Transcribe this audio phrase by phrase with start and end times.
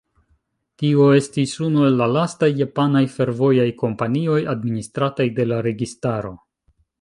[0.83, 6.35] Tio estis unu el la lastaj japanaj fervojaj kompanioj, administrataj de la registaro.